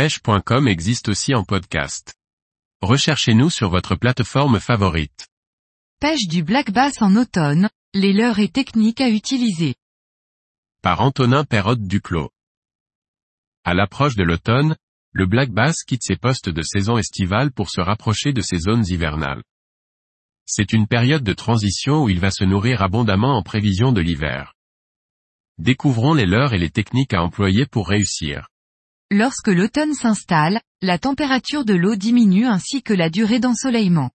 [0.00, 2.14] pêche.com existe aussi en podcast.
[2.80, 5.28] Recherchez-nous sur votre plateforme favorite.
[6.00, 9.74] Pêche du black bass en automne, les leurres et techniques à utiliser.
[10.80, 12.30] Par Antonin Perrotte Duclos.
[13.64, 14.74] À l'approche de l'automne,
[15.12, 18.86] le black bass quitte ses postes de saison estivale pour se rapprocher de ses zones
[18.86, 19.42] hivernales.
[20.46, 24.54] C'est une période de transition où il va se nourrir abondamment en prévision de l'hiver.
[25.58, 28.48] Découvrons les leurres et les techniques à employer pour réussir.
[29.12, 34.10] Lorsque l'automne s'installe, la température de l'eau diminue ainsi que la durée d'ensoleillement.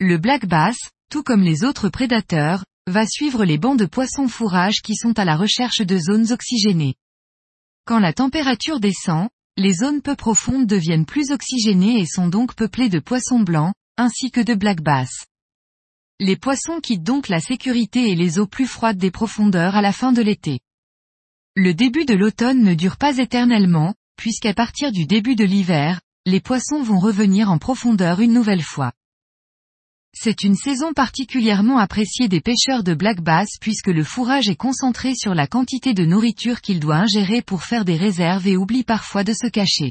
[0.00, 0.78] Le black bass,
[1.10, 5.26] tout comme les autres prédateurs, va suivre les bancs de poissons fourrage qui sont à
[5.26, 6.94] la recherche de zones oxygénées.
[7.84, 12.88] Quand la température descend, les zones peu profondes deviennent plus oxygénées et sont donc peuplées
[12.88, 15.26] de poissons blancs, ainsi que de black bass.
[16.18, 19.92] Les poissons quittent donc la sécurité et les eaux plus froides des profondeurs à la
[19.92, 20.60] fin de l'été.
[21.60, 26.38] Le début de l'automne ne dure pas éternellement, puisqu'à partir du début de l'hiver, les
[26.40, 28.92] poissons vont revenir en profondeur une nouvelle fois.
[30.14, 35.16] C'est une saison particulièrement appréciée des pêcheurs de black bass puisque le fourrage est concentré
[35.16, 39.24] sur la quantité de nourriture qu'il doit ingérer pour faire des réserves et oublie parfois
[39.24, 39.90] de se cacher.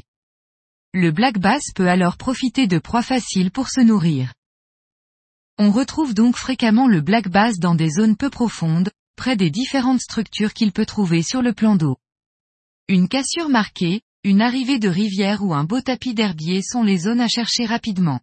[0.94, 4.32] Le black bass peut alors profiter de proies faciles pour se nourrir.
[5.58, 10.00] On retrouve donc fréquemment le black bass dans des zones peu profondes, près des différentes
[10.00, 11.98] structures qu'il peut trouver sur le plan d'eau.
[12.88, 17.20] Une cassure marquée, une arrivée de rivière ou un beau tapis d'herbier sont les zones
[17.20, 18.20] à chercher rapidement.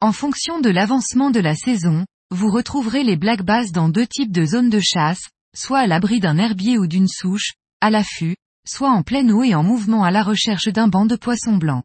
[0.00, 4.32] En fonction de l'avancement de la saison, vous retrouverez les black bass dans deux types
[4.32, 5.22] de zones de chasse,
[5.56, 9.54] soit à l'abri d'un herbier ou d'une souche, à l'affût, soit en pleine eau et
[9.54, 11.84] en mouvement à la recherche d'un banc de poissons blancs.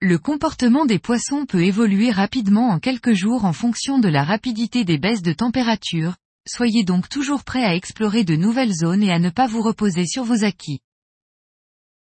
[0.00, 4.84] Le comportement des poissons peut évoluer rapidement en quelques jours en fonction de la rapidité
[4.84, 6.16] des baisses de température,
[6.48, 10.06] soyez donc toujours prêt à explorer de nouvelles zones et à ne pas vous reposer
[10.06, 10.80] sur vos acquis.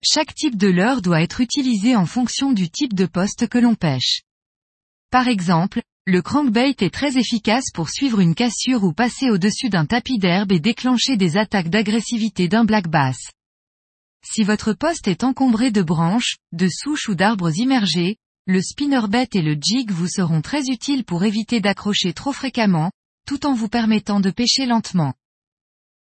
[0.05, 3.77] Chaque type de leurre doit être utilisé en fonction du type de poste que l'on
[3.77, 4.23] pêche.
[5.11, 9.87] Par exemple, le crankbait est très efficace pour suivre une cassure ou passer au-dessus d'un
[9.87, 13.19] tapis d'herbe et déclencher des attaques d'agressivité d'un black bass.
[14.25, 18.17] Si votre poste est encombré de branches, de souches ou d'arbres immergés,
[18.47, 22.91] le spinnerbait et le jig vous seront très utiles pour éviter d'accrocher trop fréquemment,
[23.27, 25.15] tout en vous permettant de pêcher lentement.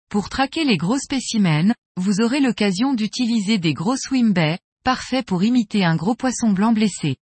[0.09, 5.43] Pour traquer les gros spécimens, vous aurez l'occasion d'utiliser des gros swim baits, parfaits pour
[5.43, 7.17] imiter un gros poisson blanc blessé.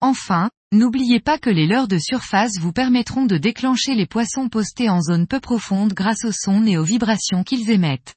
[0.00, 4.90] Enfin, n'oubliez pas que les leurres de surface vous permettront de déclencher les poissons postés
[4.90, 8.14] en zone peu profonde grâce aux sons et aux vibrations qu'ils émettent.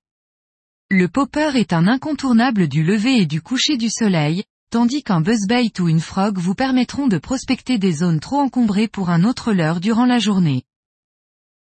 [0.92, 5.80] Le popper est un incontournable du lever et du coucher du soleil, tandis qu'un buzzbait
[5.80, 9.80] ou une frog vous permettront de prospecter des zones trop encombrées pour un autre leurre
[9.80, 10.64] durant la journée.